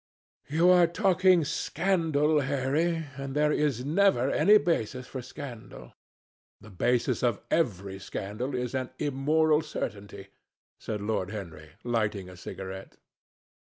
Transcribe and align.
"You 0.47 0.71
are 0.71 0.87
talking 0.87 1.43
scandal, 1.45 2.39
Harry, 2.41 3.05
and 3.17 3.35
there 3.35 3.51
is 3.51 3.85
never 3.85 4.31
any 4.31 4.57
basis 4.57 5.05
for 5.05 5.21
scandal." 5.21 5.93
"The 6.59 6.71
basis 6.71 7.21
of 7.21 7.39
every 7.51 7.99
scandal 7.99 8.55
is 8.55 8.73
an 8.73 8.89
immoral 8.97 9.61
certainty," 9.61 10.29
said 10.79 11.01
Lord 11.01 11.29
Henry, 11.29 11.73
lighting 11.83 12.29
a 12.31 12.35
cigarette. 12.35 12.97